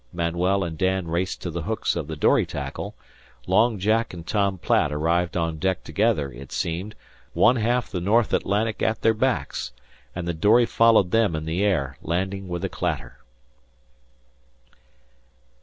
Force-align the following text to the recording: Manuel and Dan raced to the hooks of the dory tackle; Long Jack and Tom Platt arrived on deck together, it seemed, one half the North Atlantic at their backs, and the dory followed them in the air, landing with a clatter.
Manuel 0.11 0.63
and 0.63 0.79
Dan 0.79 1.09
raced 1.09 1.43
to 1.43 1.51
the 1.51 1.61
hooks 1.61 1.95
of 1.95 2.07
the 2.07 2.15
dory 2.15 2.43
tackle; 2.43 2.95
Long 3.45 3.77
Jack 3.77 4.15
and 4.15 4.25
Tom 4.25 4.57
Platt 4.57 4.91
arrived 4.91 5.37
on 5.37 5.59
deck 5.59 5.83
together, 5.83 6.31
it 6.31 6.51
seemed, 6.51 6.95
one 7.33 7.57
half 7.57 7.91
the 7.91 8.01
North 8.01 8.33
Atlantic 8.33 8.81
at 8.81 9.03
their 9.03 9.13
backs, 9.13 9.73
and 10.15 10.27
the 10.27 10.33
dory 10.33 10.65
followed 10.65 11.11
them 11.11 11.35
in 11.35 11.45
the 11.45 11.63
air, 11.63 11.99
landing 12.01 12.47
with 12.47 12.65
a 12.65 12.67
clatter. 12.69 13.19